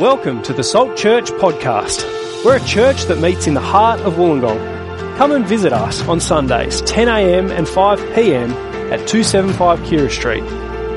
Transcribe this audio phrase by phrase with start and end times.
[0.00, 2.04] Welcome to the Salt Church podcast.
[2.44, 5.16] We're a church that meets in the heart of Wollongong.
[5.16, 8.50] Come and visit us on Sundays, 10am and 5pm
[8.92, 10.42] at 275 Keira Street.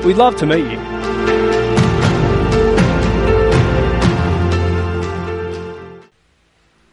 [0.04, 0.78] We'd love to meet you.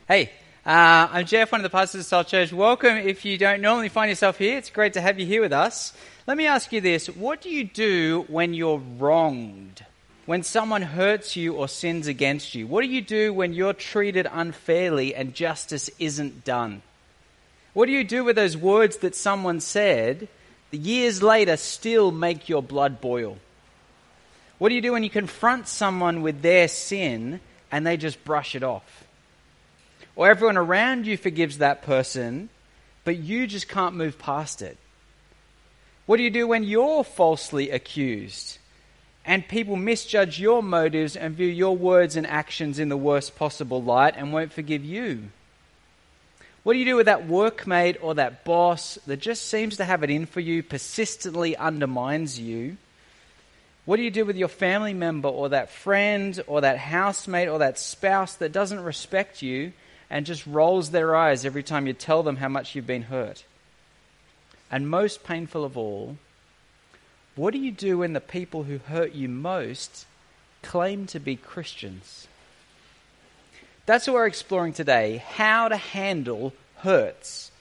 [0.08, 0.32] Hey,
[0.66, 2.54] uh, I'm Jeff, one of the pastors of Salt Church.
[2.54, 2.96] Welcome.
[2.96, 5.92] If you don't normally find yourself here, it's great to have you here with us.
[6.26, 9.84] Let me ask you this What do you do when you're wronged?
[10.28, 12.68] When someone hurts you or sins against you?
[12.68, 16.82] What do you do when you're treated unfairly and justice isn't done?
[17.74, 20.28] What do you do with those words that someone said
[20.72, 23.38] that years later still make your blood boil?
[24.58, 27.40] What do you do when you confront someone with their sin
[27.72, 29.06] and they just brush it off?
[30.18, 32.50] Or everyone around you forgives that person,
[33.06, 34.78] but you just can't move past it?
[36.06, 38.58] What do you do when you're falsely accused
[39.28, 43.84] and people misjudge your motives and view your words and actions in the worst possible
[43.84, 45.26] light and won't forgive you?
[46.64, 50.02] What do you do with that workmate or that boss that just seems to have
[50.04, 52.78] it in for you, persistently undermines you?
[53.84, 57.60] What do you do with your family member or that friend or that housemate or
[57.60, 59.74] that spouse that doesn't respect you
[60.10, 63.44] and just rolls their eyes every time you tell them how much you've been hurt?
[64.72, 66.18] And most painful of all,
[67.38, 70.06] what do you do when the people who hurt you most
[70.64, 72.28] claim to be Christians?
[73.86, 77.52] That's what we're exploring today how to handle hurts.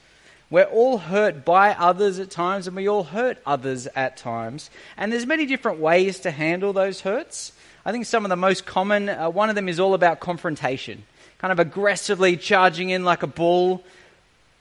[0.49, 4.71] We're all hurt by others at times, and we all hurt others at times.
[4.97, 7.53] And there's many different ways to handle those hurts.
[7.85, 11.03] I think some of the most common, uh, one of them is all about confrontation,
[11.39, 13.85] kind of aggressively charging in like a bull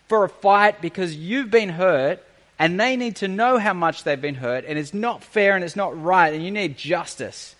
[0.07, 2.24] for a fight because you've been hurt
[2.57, 5.63] and they need to know how much they've been hurt, and it's not fair and
[5.63, 7.55] it's not right, and you need justice.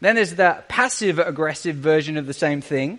[0.00, 2.98] Then there's the passive aggressive version of the same thing,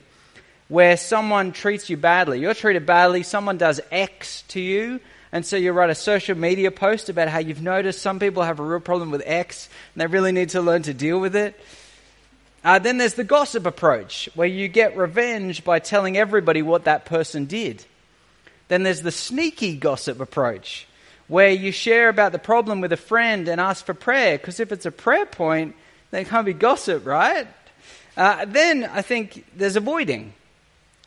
[0.68, 2.40] where someone treats you badly.
[2.40, 5.00] You're treated badly, someone does X to you,
[5.32, 8.60] and so you write a social media post about how you've noticed some people have
[8.60, 11.60] a real problem with X, and they really need to learn to deal with it.
[12.64, 17.06] Uh, then there's the gossip approach, where you get revenge by telling everybody what that
[17.06, 17.84] person did.
[18.68, 20.88] Then there's the sneaky gossip approach,
[21.32, 24.74] where you share about the problem with a friend and ask for prayer, because if
[24.74, 25.74] it's a prayer point,
[26.10, 27.48] then it can't be gossip, right?
[28.18, 30.34] Uh, then I think there's avoiding.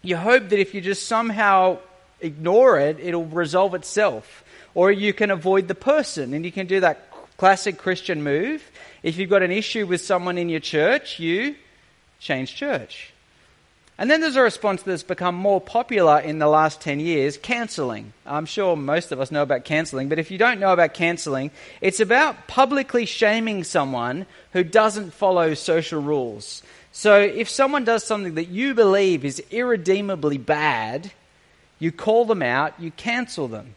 [0.01, 1.77] You hope that if you just somehow
[2.23, 4.43] ignore it, it'll resolve itself.
[4.75, 7.07] Or you can avoid the person, and you can do that
[7.37, 8.63] classic Christian move.
[9.03, 11.55] If you've got an issue with someone in your church, you
[12.19, 13.13] change church.
[13.97, 18.13] And then there's a response that's become more popular in the last 10 years cancelling.
[18.27, 21.53] I'm sure most of us know about cancelling, but if you don't know about cancelling,
[21.81, 26.65] it's about publicly shaming someone who doesn't follow social rules.
[26.91, 31.13] So if someone does something that you believe is irredeemably bad,
[31.79, 33.77] you call them out, you cancel them.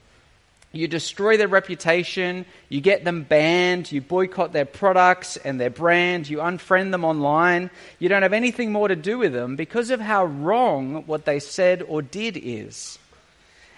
[0.73, 6.29] You destroy their reputation, you get them banned, you boycott their products and their brand,
[6.29, 7.69] you unfriend them online,
[7.99, 11.39] you don't have anything more to do with them because of how wrong what they
[11.39, 12.99] said or did is.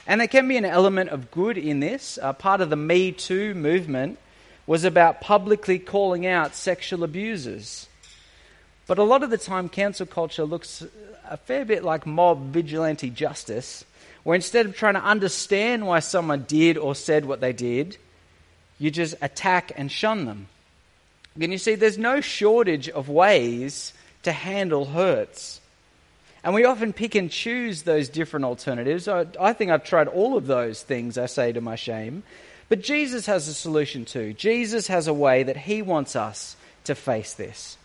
[0.07, 2.17] And there can be an element of good in this.
[2.19, 4.17] Uh, part of the Me Too movement
[4.65, 7.87] was about publicly calling out sexual abusers.
[8.87, 10.83] But a lot of the time, cancel culture looks
[11.29, 13.85] a fair bit like mob vigilante justice
[14.23, 17.97] where instead of trying to understand why someone did or said what they did,
[18.77, 20.47] you just attack and shun them.
[21.39, 23.93] And you see, there's no shortage of ways
[24.23, 25.61] to handle hurts.
[26.43, 29.07] And we often pick and choose those different alternatives.
[29.07, 32.23] I, I, think I've tried all of those things, I say to my shame.
[32.69, 34.33] But Jesus has a solution too.
[34.33, 36.55] Jesus has a way that he wants us
[36.85, 37.77] to face this.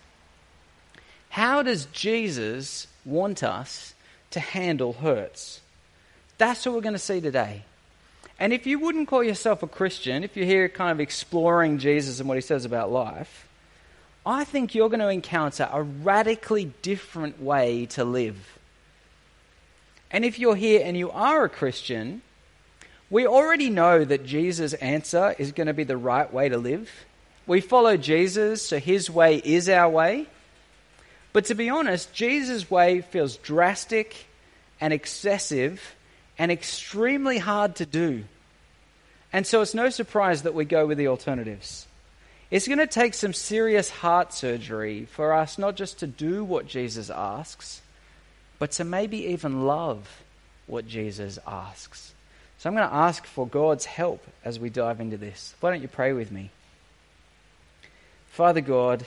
[1.30, 3.94] How does Jesus want us
[4.30, 5.60] to handle hurts?
[6.38, 7.64] That's what we're going to see today.
[8.38, 12.18] And if you wouldn't call yourself a Christian, if you're here kind of exploring Jesus
[12.18, 13.46] and what he says about life,
[14.26, 18.58] I think you're going to encounter a radically different way to live.
[20.10, 22.22] And if you're here and you are a Christian,
[23.10, 26.90] we already know that Jesus' answer is going to be the right way to live.
[27.46, 30.26] We follow Jesus, so his way is our way.
[31.32, 34.26] But to be honest, Jesus' way feels drastic
[34.80, 35.94] and excessive
[36.38, 38.24] and extremely hard to do.
[39.32, 41.86] And so it's no surprise that we go with the alternatives.
[42.50, 46.66] It's going to take some serious heart surgery for us not just to do what
[46.66, 47.82] Jesus asks,
[48.58, 50.22] but to maybe even love
[50.66, 52.14] what Jesus asks.
[52.58, 55.54] So I'm going to ask for God's help as we dive into this.
[55.60, 56.50] Why don't you pray with me?
[58.30, 59.04] Father God,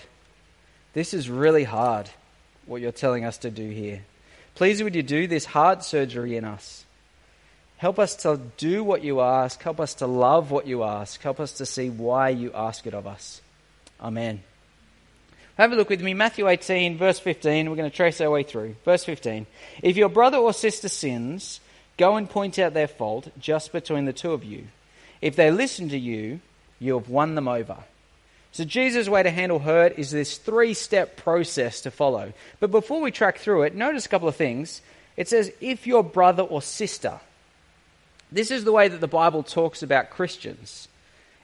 [0.94, 2.10] this is really hard.
[2.68, 4.02] what you're telling us to do here.
[4.54, 6.86] Please, would you do this heart surgery in us?
[7.78, 9.62] Help us to do what you ask.
[9.62, 11.22] Help us to love what you ask.
[11.22, 13.42] Help us to see why you ask it of us.
[14.02, 14.42] Amen.
[15.58, 17.70] Have a look with me, Matthew 18, verse 15.
[17.70, 18.76] We're going to trace our way through.
[18.84, 19.46] Verse 15.
[19.82, 21.60] If your brother or sister sins,
[21.98, 24.68] go and point out their fault just between the two of you.
[25.22, 26.42] If they listen to you,
[26.80, 27.78] you have won them over.
[28.52, 32.34] So, Jesus' way to handle hurt is this three step process to follow.
[32.60, 34.82] But before we track through it, notice a couple of things.
[35.16, 37.20] It says, if your brother or sister.
[38.32, 40.88] This is the way that the Bible talks about Christians.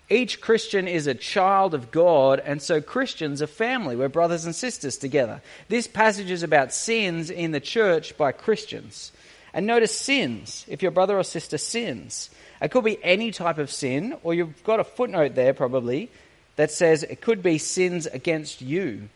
[0.09, 3.95] Each Christian is a child of God, and so Christians are family.
[3.95, 5.41] We're brothers and sisters together.
[5.69, 9.11] This passage is about sins in the church by Christians.
[9.53, 10.65] And notice sins.
[10.67, 12.29] If your brother or sister sins,
[12.61, 16.11] it could be any type of sin, or you've got a footnote there probably
[16.57, 19.09] that says it could be sins against you.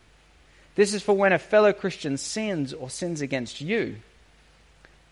[0.74, 3.96] This is for when a fellow Christian sins or sins against you.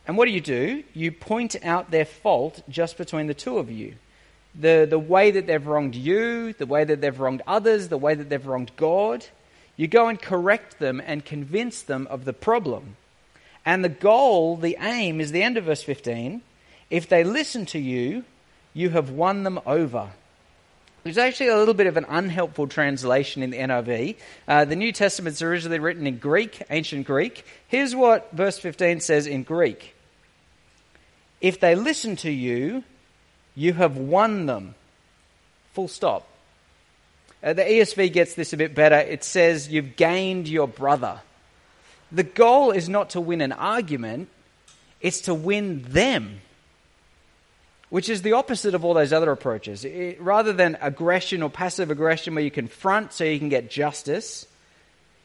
[0.07, 0.85] And what do you do?
[0.95, 3.97] You point out their fault just between the two of you.
[4.59, 8.15] The, the way that they've wronged you, the way that they've wronged others, the way
[8.15, 9.27] that they've wronged God.
[9.77, 12.97] You go and correct them and convince them of the problem.
[13.67, 16.41] And the goal, the aim, is the end of verse 15.
[16.89, 18.25] If they listen to you,
[18.73, 20.11] you have won them over.
[21.03, 24.17] There's actually a little bit of an unhelpful translation in the NIV.
[24.49, 27.45] Uh, the New Testament's originally written in Greek, ancient Greek.
[27.69, 29.96] Here's what verse 15 says in Greek
[31.41, 32.85] If they listen to you,
[33.55, 34.75] you have won them.
[35.75, 36.27] Full stop.
[37.43, 38.97] Uh, the ESV gets this a bit better.
[38.97, 41.21] It says, You've gained your brother.
[42.11, 44.29] The goal is not to win an argument,
[45.01, 46.41] it's to win them
[47.89, 49.85] which is the opposite of all those other approaches.
[49.85, 54.47] It, rather than aggression or passive aggression where you confront so you can get justice,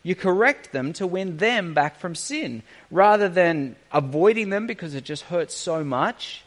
[0.03, 2.63] you correct them to win them back from sin.
[2.89, 6.44] Rather than avoiding them because it just hurts so much,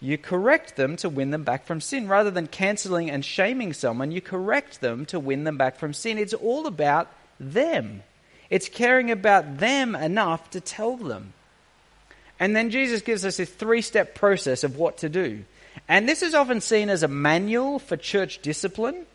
[0.00, 2.08] you correct them to win them back from sin.
[2.08, 6.18] Rather than canceling and shaming someone, you correct them to win them back from sin.
[6.18, 7.10] It's all about
[7.40, 8.02] them.
[8.50, 11.32] It's caring about them enough to tell them.
[12.38, 15.44] And then Jesus gives us a three step process of what to do.
[15.88, 19.06] And this is often seen as a manual for church discipline.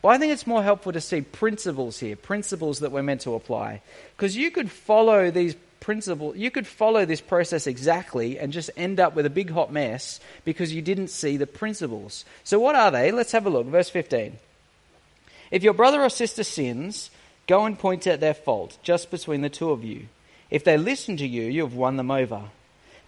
[0.00, 3.34] But I think it's more helpful to see principles here, principles that we're meant to
[3.34, 3.82] apply.
[4.16, 9.00] Because you could follow these principles, you could follow this process exactly and just end
[9.00, 12.24] up with a big hot mess because you didn't see the principles.
[12.44, 13.10] So, what are they?
[13.10, 13.66] Let's have a look.
[13.66, 14.36] Verse 15.
[15.50, 17.10] If your brother or sister sins,
[17.46, 20.06] go and point out their fault just between the two of you.
[20.50, 22.44] If they listen to you, you have won them over.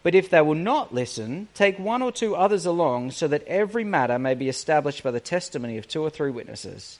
[0.02, 3.84] But if they will not listen, take one or two others along, so that every
[3.84, 6.98] matter may be established by the testimony of two or three witnesses.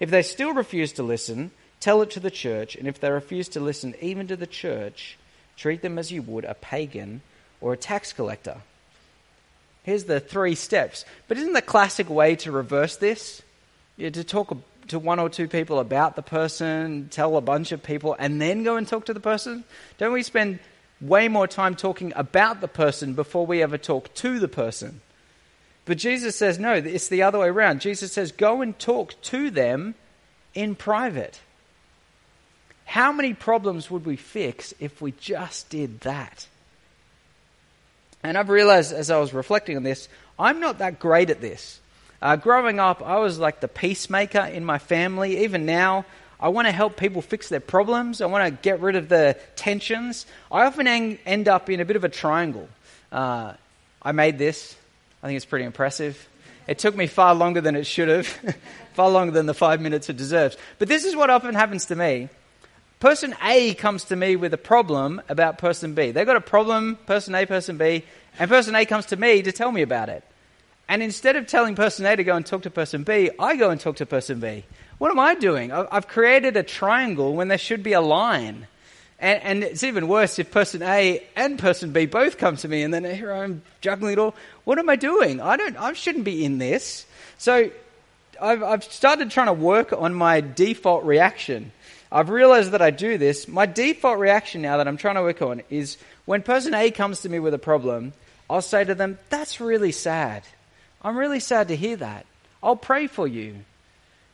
[0.00, 3.48] If they still refuse to listen, tell it to the church, and if they refuse
[3.50, 5.16] to listen even to the church,
[5.56, 7.22] treat them as you would a pagan
[7.60, 8.62] or a tax collector.
[9.84, 11.04] Here's the three steps.
[11.28, 13.42] But isn't the classic way to reverse this?
[13.98, 14.56] To talk
[14.88, 18.64] to one or two people about the person, tell a bunch of people, and then
[18.64, 19.64] go and talk to the person?
[19.98, 20.58] Don't we spend
[21.00, 25.00] way more time talking about the person before we ever talk to the person.
[25.84, 27.80] But Jesus says, no, it's the other way around.
[27.80, 29.94] Jesus says, go and talk to them
[30.54, 31.40] in private.
[32.84, 36.46] How many problems would we fix if we just did that?
[38.22, 41.80] And I've realized as I was reflecting on this, I'm not that great at this.
[42.20, 45.44] Uh, growing up, I was like the peacemaker in my family.
[45.44, 46.04] Even now,
[46.40, 48.20] I want to help people fix their problems.
[48.20, 50.24] I want to get rid of the tensions.
[50.50, 52.68] I often end up in a bit of a triangle.
[53.12, 53.52] Uh,
[54.02, 54.74] I made this.
[55.22, 56.28] I think it's pretty impressive.
[56.66, 58.26] It took me far longer than it should have,
[58.94, 60.56] far longer than the five minutes it deserves.
[60.78, 62.28] But this is what often happens to me.
[63.00, 66.10] Person A comes to me with a problem about person B.
[66.10, 68.04] They've got a problem, person A, person B,
[68.38, 70.22] and person A comes to me to tell me about it.
[70.88, 73.70] And instead of telling person A to go and talk to person B, I go
[73.70, 74.64] and talk to person B.
[75.00, 75.72] What am I doing?
[75.72, 78.66] I've created a triangle when there should be a line.
[79.18, 82.82] And, and, it's even worse if person A and person B both come to me
[82.82, 84.34] and then here I'm juggling it all.
[84.64, 85.40] What am I doing?
[85.40, 87.06] I don't, I shouldn't be in this.
[87.38, 87.70] So
[88.42, 91.72] I've, I've started trying to work on my default reaction.
[92.12, 93.48] I've realized that I do this.
[93.48, 97.22] My default reaction now that I'm trying to work on is when person A comes
[97.22, 98.12] to me with a problem,
[98.50, 100.42] I'll say to them, that's really sad.
[101.00, 102.26] I'm really sad to hear that.
[102.62, 103.64] I'll pray for you.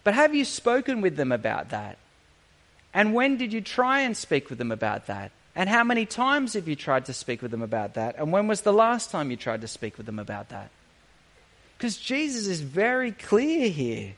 [0.07, 1.99] But have you spoken with them about that?
[2.95, 5.33] And when did you try and speak with them about that?
[5.57, 8.15] And how many times have you tried to speak with them about that?
[8.17, 10.71] And when was the last time you tried to speak with them about that?
[11.77, 14.15] Because Jesus is very clear here.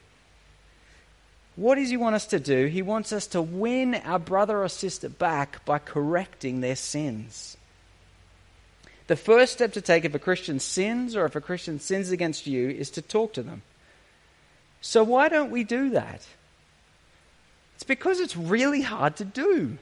[1.57, 2.67] What does he want us to do?
[2.67, 7.57] He wants us to win our brother or sister back by correcting their sins.
[9.07, 12.47] The first step to take if a Christian sins or if a Christian sins against
[12.47, 13.63] you is to talk to them.
[14.81, 16.27] So, why don't we do that?
[17.75, 19.79] It's because it's really hard to do.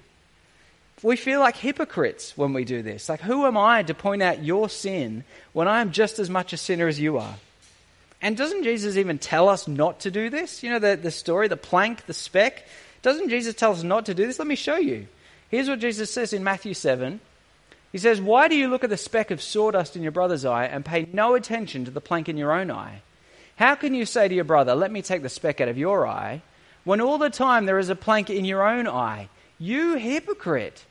[1.03, 3.09] We feel like hypocrites when we do this.
[3.09, 6.53] Like, who am I to point out your sin when I am just as much
[6.53, 7.37] a sinner as you are?
[8.23, 10.63] And doesn't Jesus even tell us not to do this?
[10.63, 12.67] You know, the, the story, the plank, the speck.
[13.03, 14.39] Doesn't Jesus tell us not to do this?
[14.39, 15.07] Let me show you.
[15.51, 17.21] Here's what Jesus says in Matthew 7.
[17.93, 20.65] He says, Why do you look at the speck of sawdust in your brother's eye
[20.65, 23.03] and pay no attention to the plank in your own eye?
[23.57, 26.07] How can you say to your brother, Let me take the speck out of your
[26.07, 26.43] eye,
[26.85, 29.29] when all the time there is a plank in your own eye?
[29.59, 30.85] You hypocrite!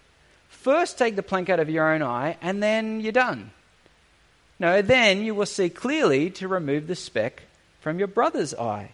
[0.50, 3.52] First take the plank out of your own eye, and then you're done.
[4.60, 7.44] No, then you will see clearly to remove the speck
[7.82, 8.92] from your brother's eye.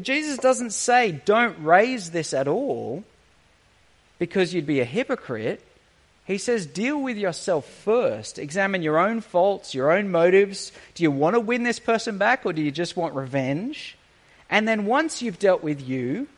[0.00, 3.04] Jesus doesn't say don't raise this at all
[4.18, 5.62] because you'd be a hypocrite.
[6.24, 8.38] He says deal with yourself first.
[8.38, 10.72] Examine your own faults, your own motives.
[10.94, 13.96] Do you want to win this person back or do you just want revenge?
[14.48, 16.28] And then once you've dealt with you,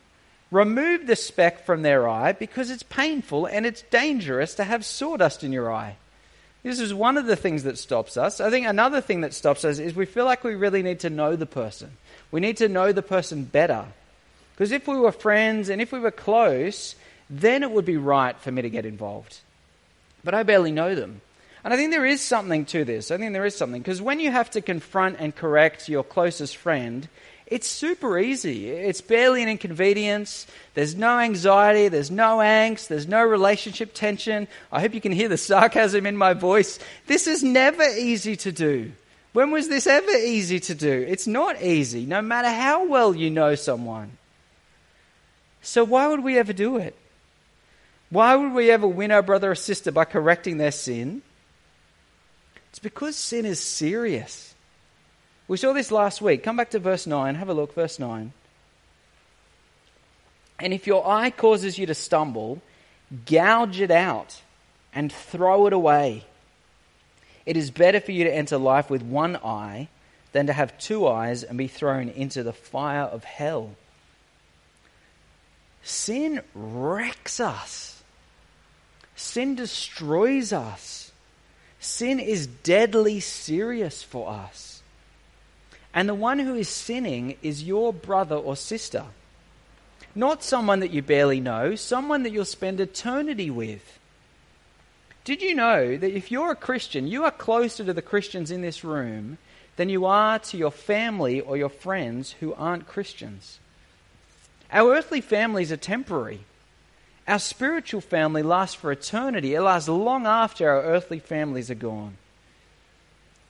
[0.50, 5.44] remove the speck from their eye because it's painful and it's dangerous to have sawdust
[5.44, 5.96] in your eye.
[6.62, 8.40] This is one of the things that stops us.
[8.40, 11.10] I think another thing that stops us is we feel like we really need to
[11.10, 11.90] know the person.
[12.30, 13.84] We need to know the person better.
[14.54, 16.94] Because if we were friends and if we were close,
[17.28, 19.40] then it would be right for me to get involved.
[20.24, 21.20] But I barely know them.
[21.62, 23.10] And I think there is something to this.
[23.10, 23.80] I think there is something.
[23.80, 27.08] Because when you have to confront and correct your closest friend,
[27.46, 28.70] it's super easy.
[28.70, 30.46] It's barely an inconvenience.
[30.74, 31.88] There's no anxiety.
[31.88, 32.88] There's no angst.
[32.88, 34.48] There's no relationship tension.
[34.72, 36.78] I hope you can hear the sarcasm in my voice.
[37.06, 38.92] This is never easy to do.
[39.32, 41.04] When was this ever easy to do?
[41.08, 44.12] It's not easy, no matter how well you know someone.
[45.60, 46.94] So, why would we ever do it?
[48.14, 51.22] Why would we ever win our brother or sister by correcting their sin?
[52.70, 54.54] It's because sin is serious.
[55.48, 56.44] We saw this last week.
[56.44, 57.34] Come back to verse 9.
[57.34, 58.32] Have a look, verse 9.
[60.60, 62.62] And if your eye causes you to stumble,
[63.26, 64.40] gouge it out
[64.94, 66.24] and throw it away.
[67.44, 69.88] It is better for you to enter life with one eye
[70.30, 73.70] than to have two eyes and be thrown into the fire of hell.
[75.82, 77.93] Sin wrecks us,
[79.16, 81.12] sin destroys us,
[81.80, 84.82] sin is deadly serious for us.
[85.92, 89.04] And the one who is sinning is your brother or sister.
[90.14, 93.98] Not someone that you barely know, someone that you'll spend eternity with.
[95.24, 98.60] Did you know that if you're a Christian, you are closer to the Christians in
[98.60, 99.38] this room
[99.76, 103.58] than you are to your family or your friends who aren't Christians?
[104.70, 106.40] Our earthly families are temporary.
[107.26, 109.54] Our spiritual family lasts for eternity.
[109.54, 112.16] It lasts long after our earthly families are gone.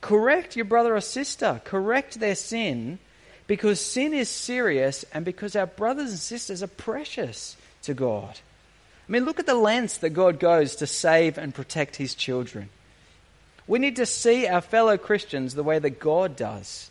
[0.01, 2.99] Correct your brother or sister, correct their sin,
[3.47, 8.39] because sin is serious and because our brothers and sisters are precious to God.
[9.07, 12.69] I mean, look at the lengths that God goes to save and protect his children.
[13.67, 16.89] We need to see our fellow Christians the way that God does.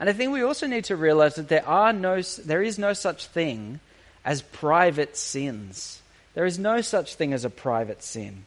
[0.00, 2.92] And I think we also need to realize that there, are no, there is no
[2.92, 3.80] such thing
[4.28, 6.02] as private sins.
[6.34, 8.44] There is no such thing as a private sin.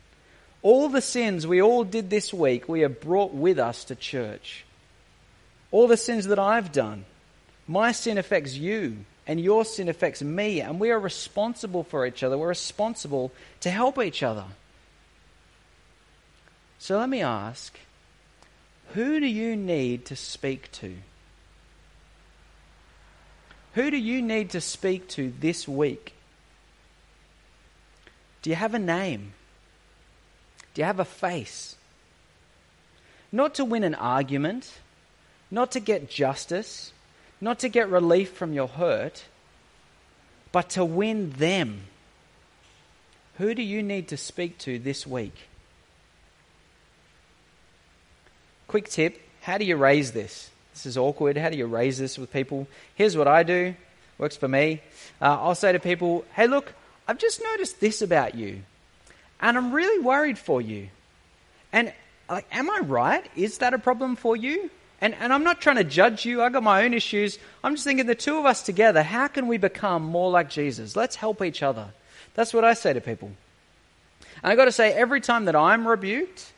[0.61, 4.63] All the sins we all did this week, we have brought with us to church.
[5.71, 7.05] All the sins that I've done,
[7.67, 12.21] my sin affects you, and your sin affects me, and we are responsible for each
[12.21, 12.38] other.
[12.38, 14.45] We're responsible to help each other.
[16.77, 17.75] So let me ask
[18.93, 20.97] who do you need to speak to?
[23.74, 26.13] Who do you need to speak to this week?
[28.42, 29.34] Do you have a name?
[30.74, 31.75] Do you have a face?
[33.32, 34.80] Not to win an argument,
[35.50, 36.92] not to get justice,
[37.40, 39.24] not to get relief from your hurt,
[40.51, 41.82] but to win them.
[43.38, 45.36] Who do you need to speak to this week?
[48.68, 50.50] Quick tip how do you raise this?
[50.74, 51.38] This is awkward.
[51.38, 52.68] How do you raise this with people?
[52.96, 53.75] Here's what I do,
[54.18, 54.82] works for me.
[55.22, 56.74] Uh, I'll say to people, hey, look,
[57.08, 58.62] I've just noticed this about you.
[59.42, 60.90] And I'm really worried for you.
[61.74, 61.94] And
[62.30, 63.25] like, am I right?
[63.36, 64.70] Is that a problem for you?
[65.01, 66.44] And, and I'm not trying to judge you.
[66.44, 67.40] I got my own issues.
[67.63, 70.96] I'm just thinking the two of us together, how can we become more like Jesus?
[70.96, 71.88] Let's help each other.
[72.36, 73.32] That's what I say to people.
[74.44, 76.54] And I got to say, every time that I'm rebuked,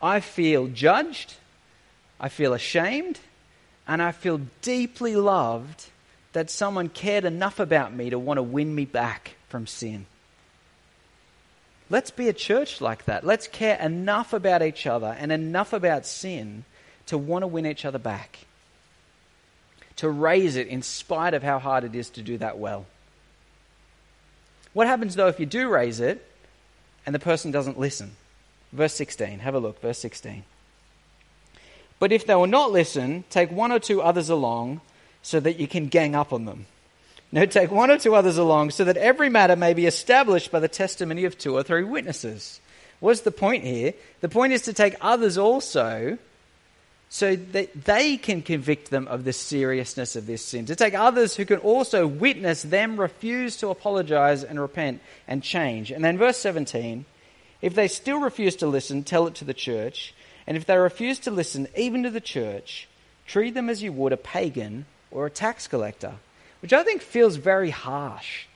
[0.00, 1.34] I feel judged,
[2.20, 3.18] I feel ashamed,
[3.86, 5.86] and I feel deeply loved
[6.32, 10.06] that someone cared enough about me to want to win me back from sin.
[11.90, 13.26] Let's be a church like that.
[13.26, 16.64] Let's care enough about each other and enough about sin
[17.06, 18.38] to want to win each other back.
[19.96, 22.86] To raise it in spite of how hard it is to do that well.
[24.72, 26.26] What happens though if you do raise it
[27.04, 28.16] and the person doesn't listen?
[28.72, 29.40] Verse 16.
[29.40, 29.82] Have a look.
[29.82, 30.44] Verse 16.
[32.02, 34.80] But if they will not listen, take one or two others along
[35.22, 36.66] so that you can gang up on them.
[37.30, 40.58] No, take one or two others along so that every matter may be established by
[40.58, 42.60] the testimony of two or three witnesses.
[42.98, 43.94] What's the point here?
[44.20, 46.18] The point is to take others also
[47.08, 50.66] so that they can convict them of the seriousness of this sin.
[50.66, 55.92] To take others who can also witness them refuse to apologize and repent and change.
[55.92, 57.04] And then verse 17
[57.60, 60.12] if they still refuse to listen, tell it to the church.
[60.46, 62.88] And if they refuse to listen, even to the church,
[63.26, 66.14] treat them as you would a pagan or a tax collector
[66.62, 68.46] which I think feels very harsh.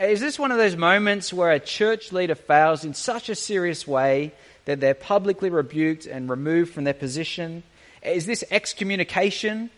[0.00, 3.86] Is this one of those moments where a church leader fails in such a serious
[3.86, 4.32] way
[4.64, 7.64] that they're publicly rebuked and removed from their position?
[8.02, 9.70] Is this excommunication?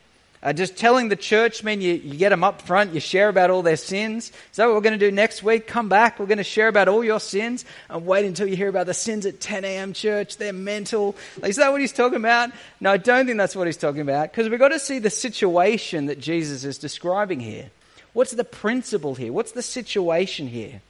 [0.45, 3.49] Uh, just telling the church mean you, you get them up front, you share about
[3.49, 4.31] all their sins.
[4.51, 5.67] Is that what we're going to do next week?
[5.67, 8.69] Come back, we're going to share about all your sins and wait until you hear
[8.69, 9.95] about the sins at 10 a.m.
[9.95, 10.37] church.
[10.37, 11.17] They're mental.
[11.43, 12.51] Is that what he's talking about?
[12.79, 15.09] No, I don't think that's what he's talking about because we've got to see the
[15.09, 17.71] situation that Jesus is describing here.
[18.13, 19.33] What's the principle here?
[19.33, 20.83] What's the situation here?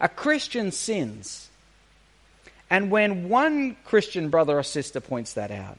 [0.00, 1.50] A Christian sins.
[2.70, 5.78] And when one Christian brother or sister points that out,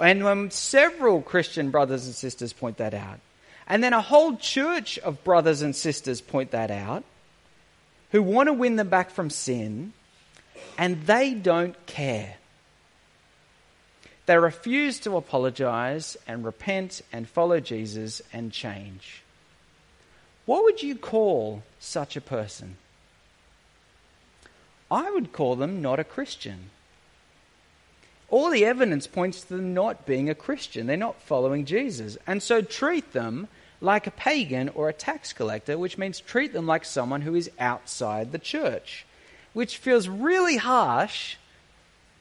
[0.00, 3.20] and when several Christian brothers and sisters point that out,
[3.66, 7.04] and then a whole church of brothers and sisters point that out,
[8.10, 9.92] who want to win them back from sin,
[10.76, 12.36] and they don't care.
[14.26, 19.22] They refuse to apologize and repent and follow Jesus and change.
[20.46, 22.76] What would you call such a person?
[24.90, 26.70] I would call them not a Christian
[28.30, 30.86] all the evidence points to them not being a Christian.
[30.86, 32.16] They're not following Jesus.
[32.26, 33.48] And so treat them
[33.80, 37.50] like a pagan or a tax collector, which means treat them like someone who is
[37.58, 39.04] outside the church,
[39.52, 41.36] which feels really harsh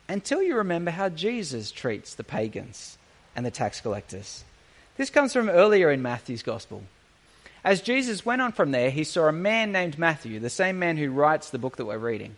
[0.08, 2.98] until you remember how Jesus treats the pagans
[3.36, 4.44] and the tax collectors.
[4.98, 6.84] This comes from earlier in Matthew's gospel.
[7.64, 10.98] As Jesus went on from there, he saw a man named Matthew, the same man
[10.98, 12.38] who writes the book that we're reading.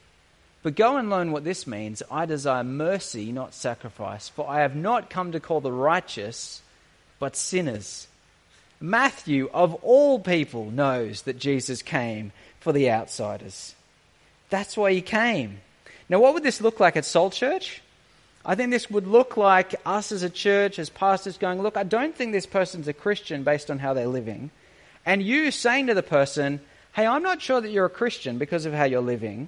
[0.63, 2.03] But go and learn what this means.
[2.11, 6.61] I desire mercy, not sacrifice, for I have not come to call the righteous,
[7.19, 8.07] but sinners.
[8.79, 13.75] Matthew, of all people, knows that Jesus came for the outsiders.
[14.49, 15.59] That's why he came.
[16.09, 17.81] Now, what would this look like at Salt Church?
[18.45, 21.83] I think this would look like us as a church, as pastors, going, Look, I
[21.83, 24.49] don't think this person's a Christian based on how they're living.
[25.05, 26.59] And you saying to the person,
[26.93, 29.47] Hey, I'm not sure that you're a Christian because of how you're living.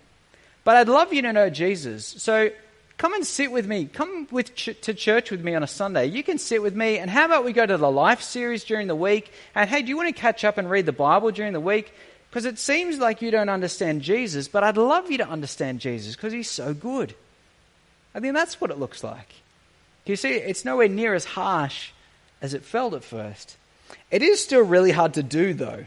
[0.64, 2.06] But I'd love you to know Jesus.
[2.06, 2.52] So
[2.98, 3.86] come and sit with me.
[3.86, 6.06] Come with ch- to church with me on a Sunday.
[6.06, 6.98] You can sit with me.
[6.98, 9.32] And how about we go to the Life series during the week?
[9.56, 11.94] And hey, do you want to catch up and read the Bible during the week?
[12.30, 16.16] Because it seems like you don't understand Jesus, but I'd love you to understand Jesus
[16.16, 17.14] because he's so good.
[18.16, 19.36] I think that's what it looks like.
[20.06, 21.92] You see, it's nowhere near as harsh
[22.42, 23.58] as it felt at first.
[24.12, 25.86] It is still really hard to do, though.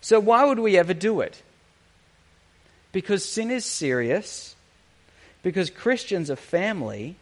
[0.00, 1.42] So, why would we ever do it?
[2.92, 4.54] Because sin is serious,
[5.42, 7.16] because Christians are family,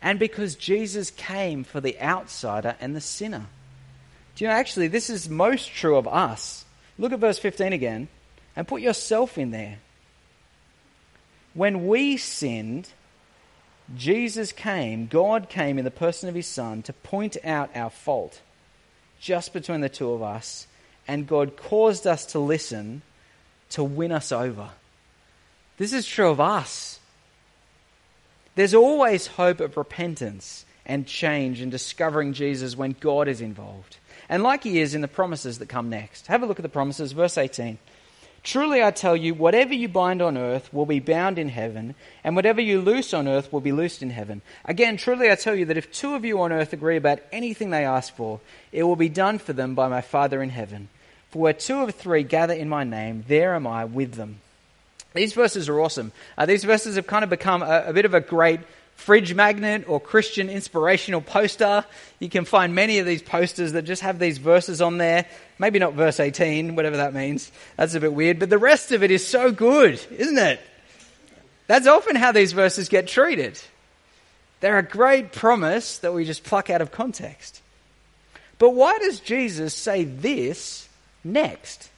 [0.00, 3.46] and because Jesus came for the outsider and the sinner.
[4.34, 6.64] Do you know, actually, this is most true of us.
[6.98, 8.08] Look at verse 15 again
[8.56, 9.78] and put yourself in there.
[11.54, 12.88] When we sinned,
[13.96, 18.40] Jesus came, God came in the person of his Son to point out our fault
[19.20, 20.66] just between the two of us,
[21.06, 23.02] and God caused us to listen
[23.70, 24.70] to win us over.
[25.78, 27.00] This is true of us.
[28.54, 33.96] There's always hope of repentance and change and discovering Jesus when God is involved.
[34.28, 36.26] And like he is in the promises that come next.
[36.26, 37.78] Have a look at the promises, verse 18.
[38.42, 42.34] Truly I tell you, whatever you bind on earth will be bound in heaven, and
[42.34, 44.42] whatever you loose on earth will be loosed in heaven.
[44.64, 47.70] Again, truly I tell you that if two of you on earth agree about anything
[47.70, 48.40] they ask for,
[48.72, 50.88] it will be done for them by my Father in heaven.
[51.30, 54.40] For where two or three gather in my name, there am I with them.
[55.14, 56.12] These verses are awesome.
[56.36, 58.60] Uh, these verses have kind of become a, a bit of a great
[58.94, 61.84] fridge magnet or Christian inspirational poster.
[62.18, 65.26] You can find many of these posters that just have these verses on there.
[65.58, 67.50] Maybe not verse 18, whatever that means.
[67.76, 68.38] That's a bit weird.
[68.38, 70.60] But the rest of it is so good, isn't it?
[71.66, 73.60] That's often how these verses get treated.
[74.60, 77.60] They're a great promise that we just pluck out of context.
[78.58, 80.88] But why does Jesus say this
[81.24, 81.90] next?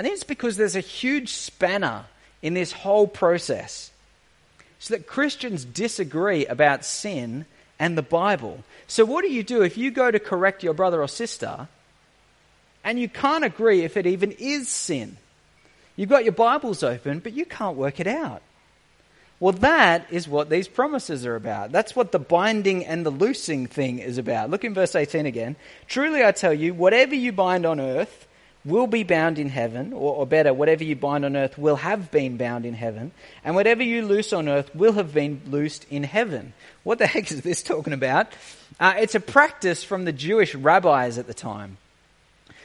[0.00, 2.06] Think it's because there's a huge spanner
[2.40, 3.90] in this whole process
[4.78, 7.44] so that Christians disagree about sin
[7.78, 8.64] and the Bible.
[8.86, 11.68] So, what do you do if you go to correct your brother or sister
[12.82, 15.18] and you can't agree if it even is sin?
[15.94, 18.42] You've got your Bibles open, but you can't work it out.
[19.38, 21.72] Well, that is what these promises are about.
[21.72, 24.50] That's what the binding and the loosing thing is about.
[24.50, 25.56] Look in verse 18 again.
[25.88, 28.26] Truly I tell you, whatever you bind on earth
[28.64, 32.10] will be bound in heaven, or, or, better, whatever you bind on earth will have
[32.10, 33.10] been bound in heaven,
[33.44, 36.52] and whatever you loose on earth will have been loosed in heaven.
[36.84, 38.28] What the heck is this talking about?
[38.78, 41.78] Uh, it's a practice from the Jewish rabbis at the time.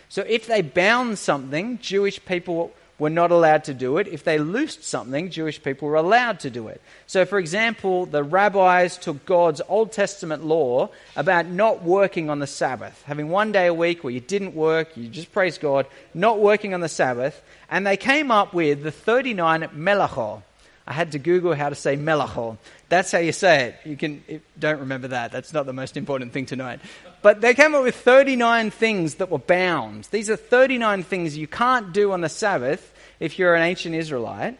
[0.10, 4.08] So if they bound something, Jewish people were not allowed to do it.
[4.08, 6.82] If they loosed something, Jewish people were allowed to do it.
[7.06, 12.48] So, for example, the rabbis took God's Old Testament law about not working on the
[12.48, 16.40] Sabbath, having one day a week where you didn't work, you just praise God, not
[16.40, 20.42] working on the Sabbath, and they came up with the 39 melachot.
[20.88, 22.58] I had to Google how to say melachot.
[22.88, 23.90] That's how you say it.
[23.90, 24.24] You can
[24.58, 25.34] don't remember that.
[25.34, 26.80] That's not the most important thing tonight.
[27.22, 30.08] But they came up with 39 things that were bound.
[30.12, 34.58] These are 39 things you can't do on the Sabbath if you're an ancient Israelite,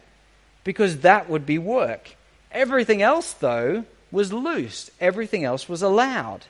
[0.64, 2.14] because that would be work.
[2.52, 4.90] Everything else, though, was loose.
[5.00, 6.44] Everything else was allowed.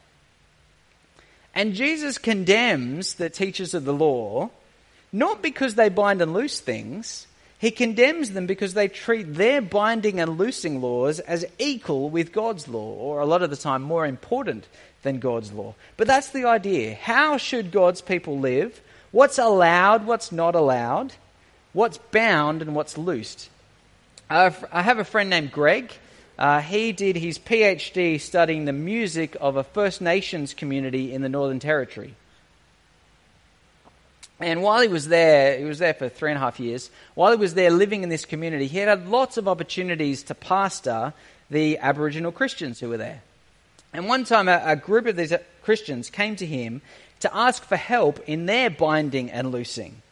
[1.54, 4.50] And Jesus condemns the teachers of the law
[5.12, 7.27] not because they bind and loose things,
[7.58, 12.68] he condemns them because they treat their binding and loosing laws as equal with God's
[12.68, 14.66] law, or a lot of the time more important
[15.02, 15.74] than God's law.
[15.96, 16.94] But that's the idea.
[16.94, 18.80] How should God's people live?
[19.10, 21.14] What's allowed, what's not allowed?
[21.72, 23.50] What's bound and what's loosed?
[24.30, 25.92] I have a friend named Greg.
[26.38, 31.28] Uh, he did his PhD studying the music of a First Nations community in the
[31.28, 32.14] Northern Territory.
[34.40, 36.90] And while he was there, he was there for three and a half years.
[37.14, 41.12] While he was there living in this community, he had lots of opportunities to pastor
[41.50, 43.22] the Aboriginal Christians who were there.
[43.92, 46.82] And one time, a, a group of these Christians came to him
[47.20, 50.02] to ask for help in their binding and loosing.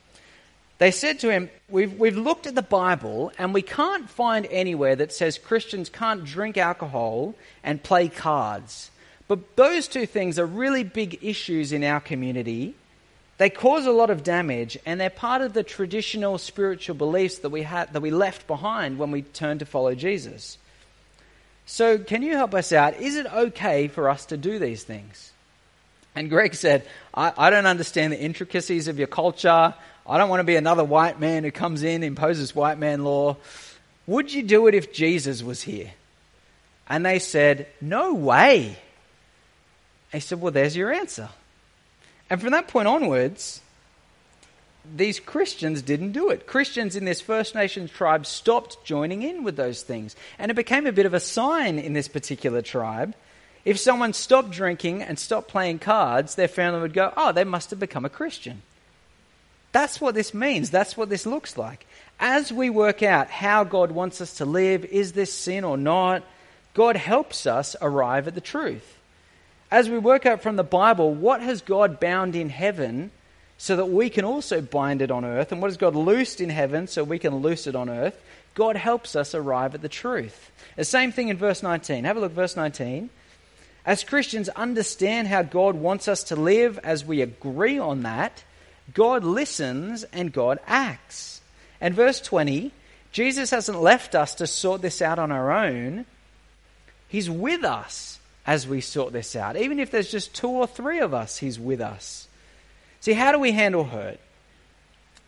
[0.79, 4.97] They said to him, we've, we've looked at the Bible and we can't find anywhere
[4.97, 8.91] that says Christians can't drink alcohol and play cards.
[9.29, 12.75] But those two things are really big issues in our community
[13.39, 17.51] they cause a lot of damage, and they're part of the traditional spiritual beliefs that
[17.51, 20.57] we, had, that we left behind when we turned to follow Jesus.
[21.67, 22.95] So, can you help us out?
[23.01, 25.33] Is it okay for us to do these things?
[26.15, 29.75] And Greg said, I, I don't understand the intricacies of your culture.
[30.09, 33.37] I don't want to be another white man who comes in, imposes white man law.
[34.07, 35.91] Would you do it if Jesus was here?
[36.89, 38.79] And they said, No way.
[40.13, 41.29] He said, Well, there's your answer.
[42.29, 43.61] And from that point onwards,
[44.95, 46.47] these Christians didn't do it.
[46.47, 50.15] Christians in this First Nations tribe stopped joining in with those things.
[50.39, 53.15] And it became a bit of a sign in this particular tribe.
[53.65, 57.71] If someone stopped drinking and stopped playing cards, their family would go, oh, they must
[57.71, 58.63] have become a Christian.
[59.73, 60.71] That's what this means.
[60.71, 61.87] That's what this looks like.
[62.19, 66.23] As we work out how God wants us to live, is this sin or not,
[66.75, 68.97] God helps us arrive at the truth
[69.71, 73.11] as we work out from the Bible, what has God bound in heaven
[73.59, 75.51] so that we can also bind it on earth?
[75.51, 78.21] And what has God loosed in heaven so we can loose it on earth?
[78.55, 80.51] God helps us arrive at the truth.
[80.77, 82.05] The same thing in verse 19.
[82.05, 83.11] Have a look, verse 19.
[83.85, 88.43] As Christians understand how God wants us to live, as we agree on that,
[88.95, 91.41] God listens and God acts.
[91.81, 92.73] And verse 20,
[93.13, 96.07] Jesus hasn't left us to sort this out on our own.
[97.09, 98.16] He's with us
[98.47, 99.57] as we sort this out.
[99.57, 102.29] Even if there's just two or three of us, He's with us.
[103.01, 104.21] See, how do we handle hurt?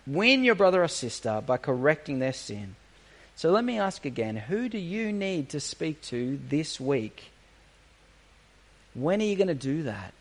[0.07, 2.77] Win your brother or sister by correcting their sin.
[3.37, 7.31] So let me ask again who do you need to speak to this week?
[8.95, 10.13] When are you going to do that?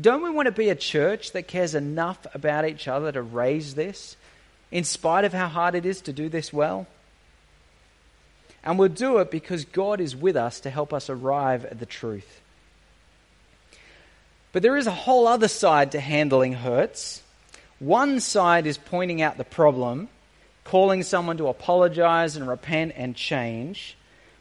[0.00, 3.74] Don't we want to be a church that cares enough about each other to raise
[3.74, 4.16] this,
[4.70, 6.86] in spite of how hard it is to do this well?
[8.64, 11.86] And we'll do it because God is with us to help us arrive at the
[11.86, 12.40] truth.
[14.52, 17.22] But there is a whole other side to handling hurts.
[17.78, 20.08] One side is pointing out the problem,
[20.64, 23.96] calling someone to apologize and repent and change,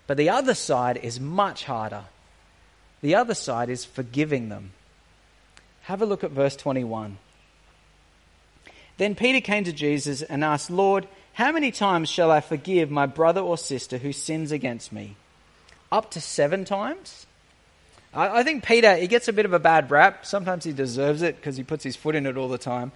[0.08, 2.06] but the other side is much harder.
[3.02, 4.72] The other side is forgiving them.
[5.84, 7.18] Have a look at verse 21.
[8.98, 13.08] Then Peter came to Jesus and asked, Lord, how many times shall I forgive my
[13.08, 15.16] brother or sister who sins against me?
[15.92, 17.26] Up to seven times?
[18.14, 20.26] I, I think Peter, he gets a bit of a bad rap.
[20.26, 22.92] Sometimes he deserves it because he puts his foot in it all the time.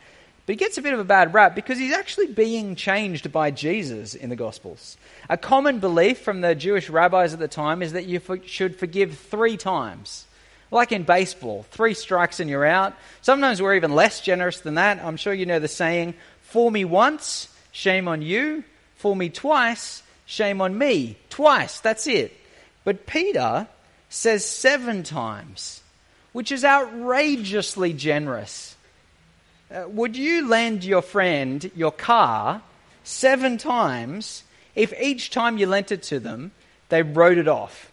[0.45, 3.51] But he gets a bit of a bad rap because he's actually being changed by
[3.51, 4.97] Jesus in the Gospels.
[5.29, 8.77] A common belief from the Jewish rabbis at the time is that you for, should
[8.77, 10.25] forgive three times.
[10.69, 12.93] Like in baseball, three strikes and you're out.
[13.21, 15.03] Sometimes we're even less generous than that.
[15.03, 18.63] I'm sure you know the saying, for me once, shame on you.
[18.95, 21.15] For me twice, shame on me.
[21.29, 22.35] Twice, that's it.
[22.83, 23.67] But Peter
[24.09, 25.81] says seven times,
[26.33, 28.75] which is outrageously generous.
[29.69, 32.63] Uh, would you lend your friend your car
[33.03, 36.51] seven times if each time you lent it to them,
[36.89, 37.91] they wrote it off?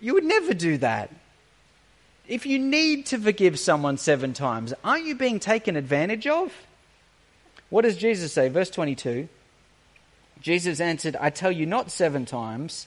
[0.00, 1.14] You would never do that.
[2.26, 6.52] If you need to forgive someone seven times, aren't you being taken advantage of?
[7.72, 8.50] What does Jesus say?
[8.50, 9.30] Verse 22
[10.42, 12.86] Jesus answered, I tell you not seven times,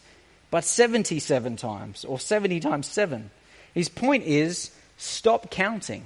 [0.51, 3.31] but 77 times, or 70 times seven.
[3.73, 6.03] His point is stop counting.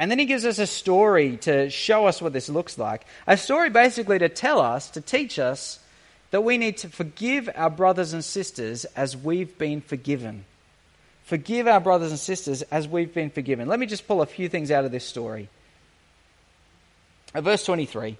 [0.00, 3.06] And then he gives us a story to show us what this looks like.
[3.28, 5.78] A story basically to tell us, to teach us,
[6.32, 10.44] that we need to forgive our brothers and sisters as we've been forgiven.
[11.22, 13.68] Forgive our brothers and sisters as we've been forgiven.
[13.68, 15.48] Let me just pull a few things out of this story.
[17.36, 18.16] At verse 23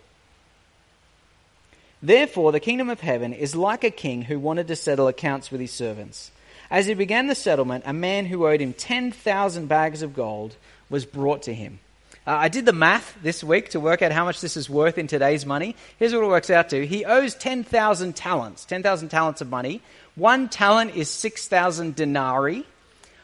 [2.02, 5.58] Therefore, the kingdom of heaven is like a king who wanted to settle accounts with
[5.58, 6.30] his servants.
[6.70, 10.56] As he began the settlement, a man who owed him 10,000 bags of gold
[10.90, 11.78] was brought to him.
[12.26, 14.98] Uh, I did the math this week to work out how much this is worth
[14.98, 15.76] in today's money.
[15.98, 16.86] Here's what it works out to.
[16.86, 19.80] He owes 10,000 talents, 10,000 talents of money.
[20.14, 22.66] One talent is 6,000 denarii.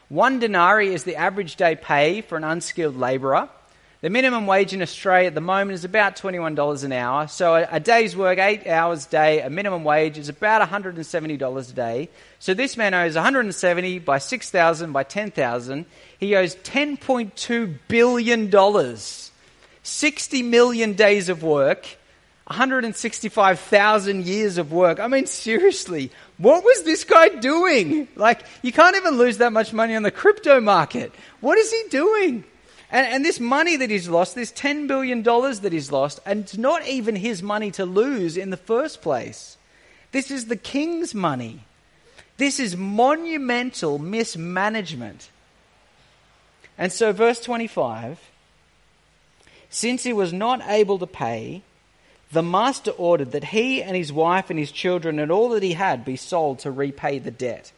[0.08, 3.50] One denarii is the average day pay for an unskilled labourer.
[4.02, 7.28] The minimum wage in Australia at the moment is about $21 an hour.
[7.28, 11.70] So a, a, day's work, eight hours a day, a minimum wage is about $170
[11.70, 12.08] a day.
[12.40, 15.86] So this man owes 170 by 6,000 by 10,000.
[16.18, 18.96] He owes $10.2 billion,
[19.84, 21.86] 60 million days of work,
[22.48, 24.98] 165,000 years of work.
[24.98, 28.08] I mean, seriously, what was this guy doing?
[28.16, 31.12] Like, you can't even lose that much money on the crypto market.
[31.40, 32.42] What is he doing?
[32.92, 36.58] And, and this money that he's lost, this $10 billion that he's lost, and it's
[36.58, 39.56] not even his money to lose in the first place.
[40.12, 41.60] This is the king's money.
[42.36, 45.30] This is monumental mismanagement.
[46.78, 48.28] And so, verse 25
[49.70, 51.62] since he was not able to pay,
[52.30, 55.72] the master ordered that he and his wife and his children and all that he
[55.72, 57.72] had be sold to repay the debt.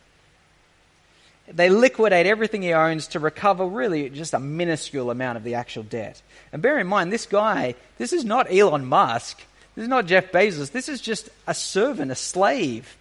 [1.47, 5.83] They liquidate everything he owns to recover really just a minuscule amount of the actual
[5.83, 6.23] debt.
[6.53, 9.43] And bear in mind, this guy, this is not Elon Musk.
[9.75, 10.71] This is not Jeff Bezos.
[10.71, 12.97] This is just a servant, a slave.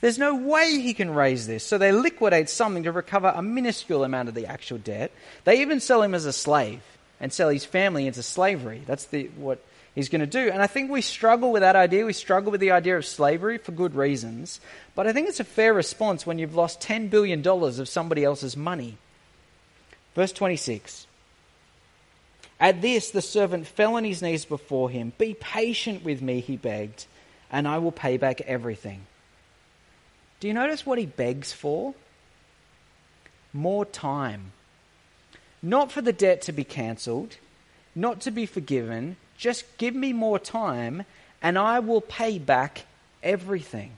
[0.00, 1.64] There's no way he can raise this.
[1.64, 5.10] So they liquidate something to recover a minuscule amount of the actual debt.
[5.44, 6.82] They even sell him as a slave
[7.18, 8.82] and sell his family into slavery.
[8.86, 9.64] That's the, what
[9.96, 10.50] he's going to do.
[10.50, 12.06] And I think we struggle with that idea.
[12.06, 14.60] We struggle with the idea of slavery for good reasons.
[14.94, 18.56] But I think it's a fair response when you've lost $10 billion of somebody else's
[18.56, 18.98] money.
[20.14, 21.08] Verse 26.
[22.60, 25.12] At this, the servant fell on his knees before him.
[25.18, 27.06] Be patient with me, he begged,
[27.50, 29.02] and I will pay back everything.
[30.40, 31.94] Do you notice what he begs for?
[33.52, 34.52] More time.
[35.62, 37.36] Not for the debt to be cancelled,
[37.94, 41.04] not to be forgiven, just give me more time
[41.42, 42.86] and I will pay back
[43.22, 43.92] everything.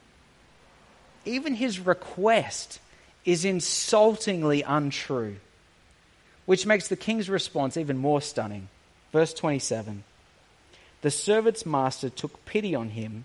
[1.25, 2.81] Even his request
[3.25, 5.37] is insultingly untrue,
[6.47, 8.69] which makes the king's response even more stunning.
[9.13, 10.05] Verse 27
[11.03, 13.25] The servant's master took pity on him,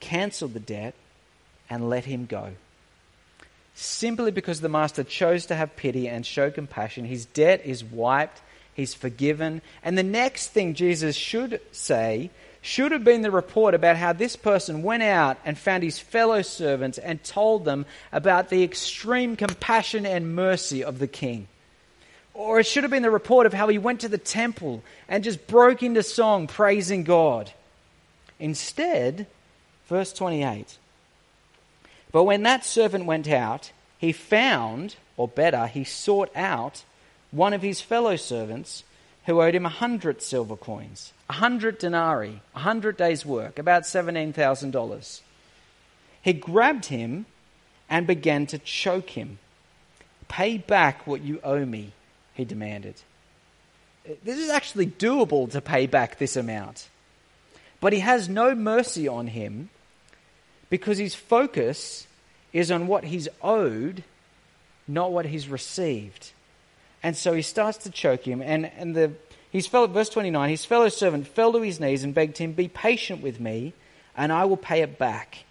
[0.00, 0.94] cancelled the debt,
[1.70, 2.52] and let him go.
[3.74, 8.40] Simply because the master chose to have pity and show compassion, his debt is wiped
[8.78, 9.60] He's forgiven.
[9.82, 14.36] And the next thing Jesus should say should have been the report about how this
[14.36, 20.06] person went out and found his fellow servants and told them about the extreme compassion
[20.06, 21.48] and mercy of the king.
[22.34, 25.24] Or it should have been the report of how he went to the temple and
[25.24, 27.50] just broke into song praising God.
[28.38, 29.26] Instead,
[29.88, 30.78] verse 28
[32.12, 36.84] But when that servant went out, he found, or better, he sought out
[37.30, 38.84] one of his fellow servants
[39.26, 43.82] who owed him a hundred silver coins, a hundred denarii, a hundred days' work, about
[43.82, 45.20] $17,000.
[46.22, 47.26] He grabbed him
[47.90, 49.38] and began to choke him.
[50.28, 51.92] Pay back what you owe me,
[52.34, 52.94] he demanded.
[54.24, 56.88] This is actually doable to pay back this amount.
[57.80, 59.68] But he has no mercy on him
[60.70, 62.06] because his focus
[62.52, 64.04] is on what he's owed,
[64.86, 66.32] not what he's received.
[67.08, 69.12] And so he starts to choke him, and, and the,
[69.50, 72.68] his fellow, verse 29, his fellow servant fell to his knees and begged him, Be
[72.68, 73.72] patient with me,
[74.14, 75.44] and I will pay it back.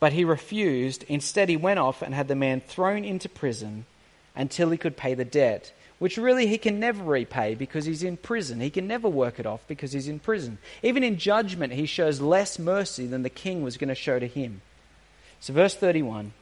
[0.00, 1.04] But he refused.
[1.04, 3.86] Instead, he went off and had the man thrown into prison
[4.34, 8.16] until he could pay the debt, which really he can never repay because he's in
[8.16, 8.58] prison.
[8.58, 10.58] He can never work it off because he's in prison.
[10.82, 14.26] Even in judgment, he shows less mercy than the king was going to show to
[14.26, 14.60] him.
[15.38, 16.32] So, verse 31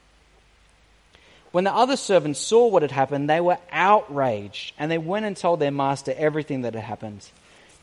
[1.53, 5.37] When the other servants saw what had happened, they were outraged, and they went and
[5.37, 7.31] told their master everything that had happened.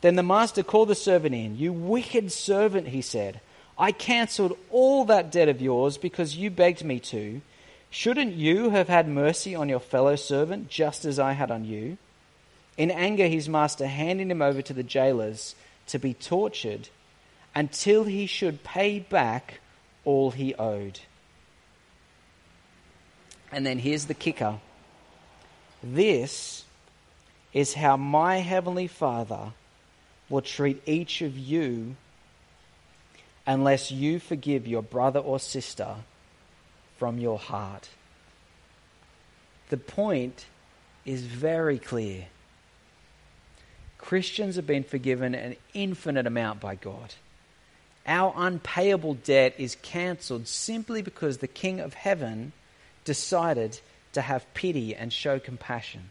[0.02, 1.58] Then the master called the servant in.
[1.58, 3.40] You wicked servant, he said.
[3.78, 7.42] I cancelled all that debt of yours because you begged me to.
[7.90, 11.98] Shouldn't you have had mercy on your fellow servant just as I had on you?
[12.76, 15.56] In anger, his master handed him over to the jailers
[15.88, 16.90] to be tortured
[17.56, 19.60] until he should pay back
[20.06, 21.00] all he owed.
[23.54, 24.60] And then here's the kicker
[25.84, 26.64] this
[27.54, 29.52] is how my heavenly Father
[30.30, 31.96] will treat each of you
[33.46, 35.96] unless you forgive your brother or sister
[36.98, 37.90] from your heart.
[39.70, 40.46] The point
[41.06, 42.28] is very clear.
[43.98, 47.14] Christians have been forgiven an infinite amount by God.
[48.08, 52.54] Our unpayable debt is cancelled simply because the King of Heaven
[53.04, 53.80] decided
[54.14, 56.10] to have pity and show compassion.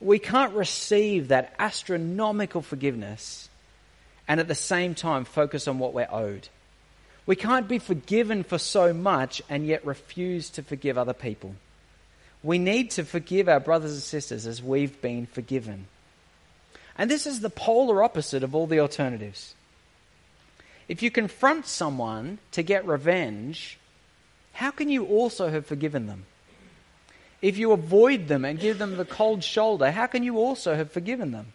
[0.00, 3.48] We can't receive that astronomical forgiveness
[4.28, 6.48] and at the same time focus on what we're owed.
[7.26, 11.54] We can't be forgiven for so much and yet refuse to forgive other people.
[12.42, 15.88] We need to forgive our brothers and sisters as we've been forgiven.
[16.96, 19.54] And this is the polar opposite of all the alternatives.
[20.88, 23.77] If you confront someone to get revenge,
[24.58, 26.26] how can you also have forgiven them?
[27.40, 30.90] If you avoid them and give them the cold shoulder, how can you also have
[30.90, 31.52] forgiven them?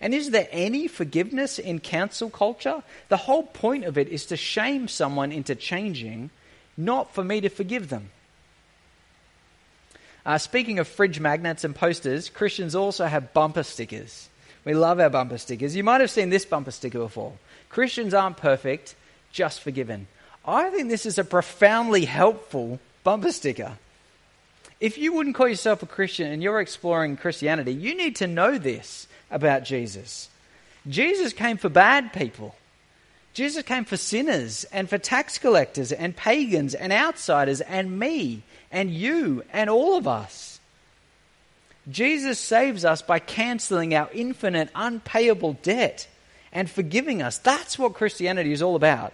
[0.00, 2.82] And is there any forgiveness in cancel culture?
[3.10, 6.30] The whole point of it is to shame someone into changing,
[6.76, 8.10] not for me to forgive them.
[10.26, 14.28] Uh, speaking of fridge magnets and posters, Christians also have bumper stickers.
[14.64, 15.76] We love our bumper stickers.
[15.76, 17.34] You might have seen this bumper sticker before.
[17.68, 18.96] Christians aren't perfect,
[19.30, 20.08] just forgiven.
[20.46, 23.72] I think this is a profoundly helpful bumper sticker.
[24.78, 28.58] If you wouldn't call yourself a Christian and you're exploring Christianity, you need to know
[28.58, 30.28] this about Jesus.
[30.88, 32.54] Jesus came for bad people.
[33.32, 38.90] Jesus came for sinners and for tax collectors and pagans and outsiders and me and
[38.90, 40.60] you and all of us.
[41.88, 46.08] Jesus saves us by cancelling our infinite, unpayable debt
[46.52, 47.38] and forgiving us.
[47.38, 49.12] That's what Christianity is all about.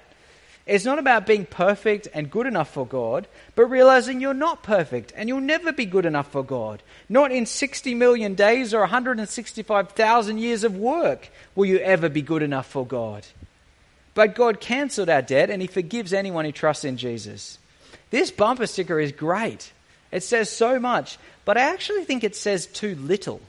[0.64, 5.12] It's not about being perfect and good enough for God, but realizing you're not perfect
[5.16, 6.83] and you'll never be good enough for God.
[7.09, 12.42] Not in 60 million days or 165,000 years of work will you ever be good
[12.42, 13.27] enough for God.
[14.14, 17.59] But God cancelled our debt and He forgives anyone who trusts in Jesus.
[18.11, 19.72] This bumper sticker is great.
[20.12, 23.40] It says so much, but I actually think it says too little.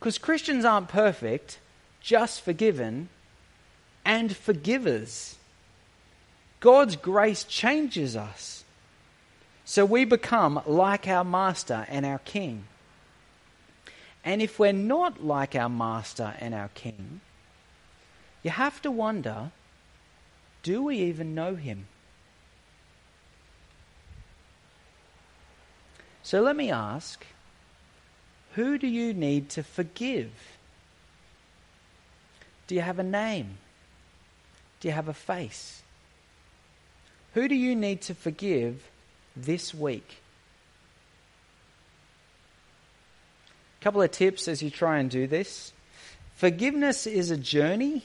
[0.00, 1.58] Because Christians aren't perfect,
[2.00, 3.10] just forgiven,
[4.04, 5.37] and forgivers.
[6.60, 8.64] God's grace changes us.
[9.64, 12.64] So we become like our master and our king.
[14.24, 17.20] And if we're not like our master and our king,
[18.42, 19.50] you have to wonder
[20.62, 21.86] do we even know him?
[26.22, 27.24] So let me ask
[28.54, 30.32] who do you need to forgive?
[32.66, 33.58] Do you have a name?
[34.80, 35.82] Do you have a face?
[37.38, 38.82] Who do you need to forgive
[39.36, 40.16] this week?
[43.80, 45.72] A couple of tips as you try and do this.
[46.34, 48.02] Forgiveness is a journey.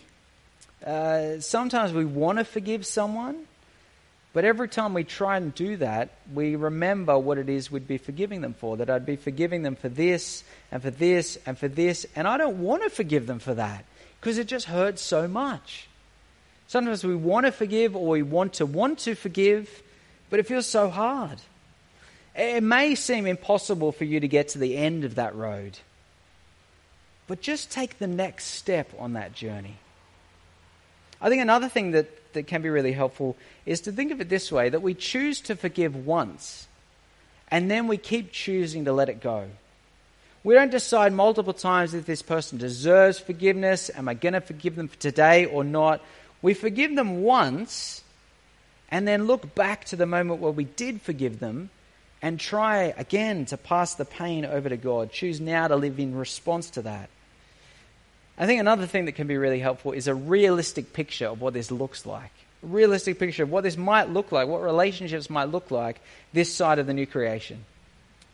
[0.85, 3.47] Uh, sometimes we want to forgive someone,
[4.33, 7.97] but every time we try and do that, we remember what it is we'd be
[7.97, 8.77] forgiving them for.
[8.77, 12.37] That I'd be forgiving them for this and for this and for this, and I
[12.37, 13.83] don't want to forgive them for that
[14.19, 15.87] because it just hurts so much.
[16.67, 19.83] Sometimes we want to forgive or we want to want to forgive,
[20.29, 21.39] but it feels so hard.
[22.35, 25.77] It may seem impossible for you to get to the end of that road.
[27.27, 29.75] but just take the next step on that journey.
[31.21, 34.29] I think another thing that, that can be really helpful is to think of it
[34.29, 36.67] this way that we choose to forgive once,
[37.49, 39.47] and then we keep choosing to let it go.
[40.43, 43.89] We don't decide multiple times if this person deserves forgiveness.
[43.95, 46.01] Am I going to forgive them for today or not?
[46.43, 48.03] We forgive them once
[48.91, 51.71] and then look back to the moment where we did forgive them
[52.21, 55.11] and try again to pass the pain over to God.
[55.11, 57.09] Choose now to live in response to that.
[58.37, 61.53] I think another thing that can be really helpful is a realistic picture of what
[61.53, 62.31] this looks like.
[62.61, 66.01] A realistic picture of what this might look like, what relationships might look like
[66.33, 67.63] this side of the new creation.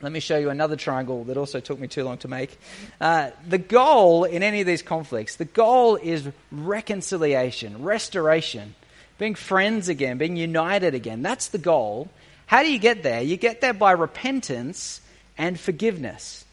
[0.02, 2.58] Let me show you another triangle that also took me too long to make.
[3.02, 8.76] Uh, the goal in any of these conflicts, the goal is reconciliation, restoration,
[9.18, 11.22] being friends again, being united again.
[11.22, 12.10] That's the goal.
[12.46, 13.22] How do you get there?
[13.22, 15.02] You get there by repentance
[15.38, 16.46] and forgiveness.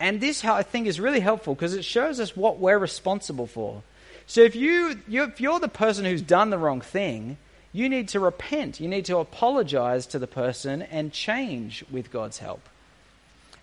[0.00, 3.82] And this, I think, is really helpful because it shows us what we're responsible for.
[4.26, 7.36] So if, you, if you're the person who's done the wrong thing,
[7.72, 8.80] you need to repent.
[8.80, 12.68] You need to apologize to the person and change with God's help.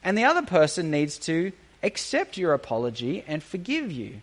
[0.04, 1.52] And the other person needs to
[1.84, 4.22] accept your apology and forgive you.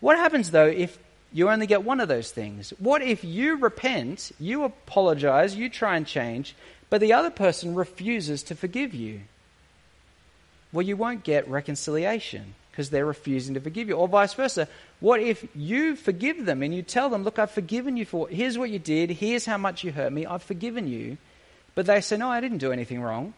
[0.00, 0.98] What happens, though, if
[1.32, 2.72] you only get one of those things.
[2.78, 6.54] What if you repent, you apologize, you try and change,
[6.88, 9.20] but the other person refuses to forgive you?
[10.72, 13.94] Well, you won't get reconciliation because they're refusing to forgive you.
[13.94, 14.68] Or vice versa.
[15.00, 18.58] What if you forgive them and you tell them, Look, I've forgiven you for, here's
[18.58, 21.16] what you did, here's how much you hurt me, I've forgiven you.
[21.74, 23.32] But they say, No, I didn't do anything wrong.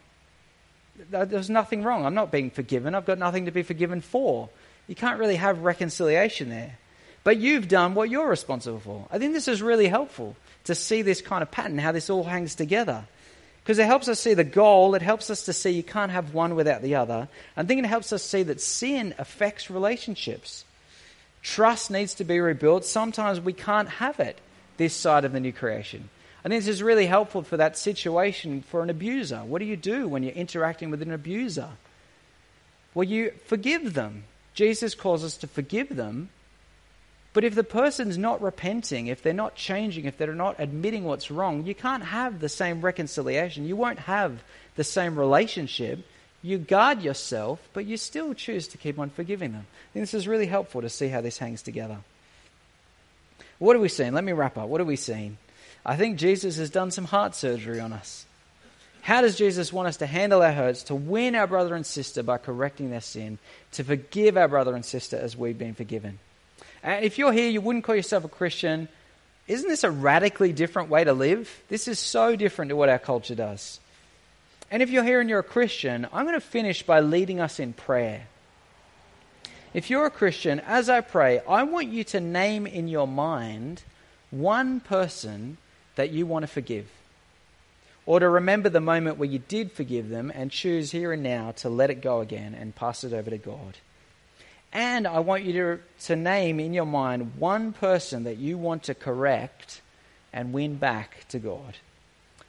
[1.10, 2.04] There's nothing wrong.
[2.04, 2.96] I'm not being forgiven.
[2.96, 4.48] I've got nothing to be forgiven for.
[4.88, 6.76] You can't really have reconciliation there
[7.28, 9.06] but you've done what you're responsible for.
[9.10, 10.34] I think this is really helpful
[10.64, 13.04] to see this kind of pattern, how this all hangs together.
[13.68, 16.32] Because it helps us see the goal, it helps us to see you can't have
[16.32, 17.28] one without the other.
[17.54, 20.64] I think it helps us see that sin affects relationships.
[21.42, 22.86] Trust needs to be rebuilt.
[22.86, 24.40] Sometimes we can't have it
[24.78, 26.08] this side of the new creation.
[26.42, 29.40] I think this is really helpful for that situation for an abuser.
[29.40, 31.68] What do you do when you're interacting with an abuser?
[32.94, 34.24] Well, you forgive them.
[34.54, 36.30] Jesus calls us to forgive them
[37.38, 41.30] but if the person's not repenting, if they're not changing, if they're not admitting what's
[41.30, 43.64] wrong, you can't have the same reconciliation.
[43.64, 44.42] You won't have
[44.74, 46.04] the same relationship.
[46.42, 49.68] You guard yourself, but you still choose to keep on forgiving them.
[49.70, 51.98] I think this is really helpful to see how this hangs together.
[53.60, 54.14] What are we seeing?
[54.14, 54.66] Let me wrap up.
[54.68, 55.38] What are we seeing?
[55.86, 58.26] I think Jesus has done some heart surgery on us.
[59.02, 62.24] How does Jesus want us to handle our hurts, to win our brother and sister
[62.24, 63.38] by correcting their sin,
[63.74, 66.18] to forgive our brother and sister as we've been forgiven?
[66.82, 68.88] And if you're here, you wouldn't call yourself a Christian.
[69.46, 71.62] Isn't this a radically different way to live?
[71.68, 73.80] This is so different to what our culture does.
[74.70, 77.58] And if you're here and you're a Christian, I'm going to finish by leading us
[77.58, 78.26] in prayer.
[79.72, 83.82] If you're a Christian, as I pray, I want you to name in your mind
[84.30, 85.56] one person
[85.96, 86.88] that you want to forgive.
[88.06, 91.52] Or to remember the moment where you did forgive them and choose here and now
[91.58, 93.76] to let it go again and pass it over to God.
[94.72, 98.84] And I want you to, to name in your mind one person that you want
[98.84, 99.80] to correct
[100.32, 101.76] and win back to God.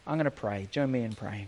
[0.05, 0.67] I'm going to pray.
[0.71, 1.47] Join me in praying.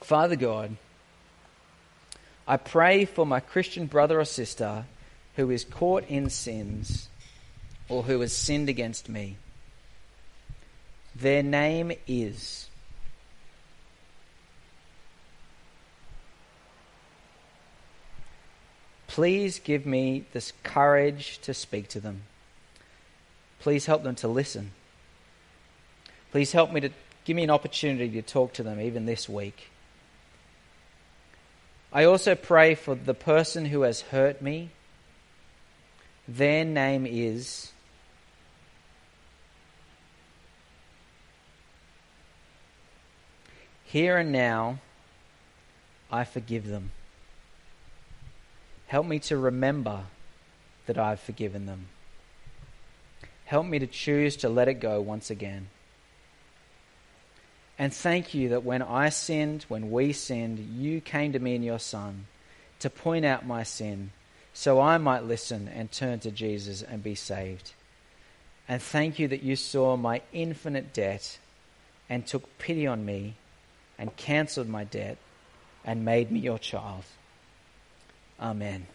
[0.00, 0.76] Father God,
[2.46, 4.84] I pray for my Christian brother or sister
[5.36, 7.08] who is caught in sins
[7.88, 9.36] or who has sinned against me.
[11.14, 12.68] Their name is
[19.12, 22.22] Please give me this courage to speak to them.
[23.60, 24.70] Please help them to listen.
[26.30, 26.88] Please help me to
[27.26, 29.68] give me an opportunity to talk to them even this week.
[31.92, 34.70] I also pray for the person who has hurt me.
[36.26, 37.70] Their name is
[43.84, 44.78] Here and now,
[46.10, 46.92] I forgive them.
[48.92, 50.02] Help me to remember
[50.84, 51.86] that I've forgiven them.
[53.46, 55.68] Help me to choose to let it go once again.
[57.78, 61.62] And thank you that when I sinned, when we sinned, you came to me in
[61.62, 62.26] your Son
[62.80, 64.10] to point out my sin
[64.52, 67.72] so I might listen and turn to Jesus and be saved.
[68.68, 71.38] And thank you that you saw my infinite debt
[72.10, 73.36] and took pity on me
[73.98, 75.16] and cancelled my debt
[75.82, 77.04] and made me your child.
[78.42, 78.86] Amen.